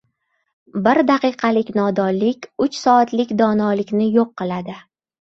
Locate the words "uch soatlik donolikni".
2.67-4.13